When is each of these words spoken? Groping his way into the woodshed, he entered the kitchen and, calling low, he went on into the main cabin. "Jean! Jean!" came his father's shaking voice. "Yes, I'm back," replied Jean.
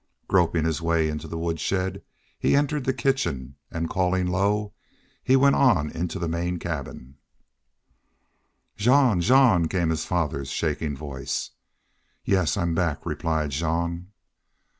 Groping 0.27 0.65
his 0.65 0.81
way 0.81 1.09
into 1.09 1.27
the 1.27 1.37
woodshed, 1.37 2.01
he 2.39 2.55
entered 2.55 2.85
the 2.85 2.91
kitchen 2.91 3.55
and, 3.69 3.87
calling 3.87 4.25
low, 4.25 4.73
he 5.23 5.35
went 5.35 5.53
on 5.53 5.91
into 5.91 6.17
the 6.17 6.27
main 6.27 6.57
cabin. 6.57 7.19
"Jean! 8.75 9.21
Jean!" 9.21 9.67
came 9.67 9.89
his 9.91 10.05
father's 10.05 10.49
shaking 10.49 10.97
voice. 10.97 11.51
"Yes, 12.25 12.57
I'm 12.57 12.73
back," 12.73 13.05
replied 13.05 13.51
Jean. 13.51 14.07